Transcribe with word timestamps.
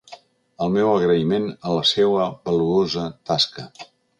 El 0.65 0.71
meu 0.77 0.89
agraïment 0.93 1.45
a 1.51 1.75
la 1.75 1.85
seua 1.91 2.27
valuosa 2.51 3.05
tasca. 3.33 3.69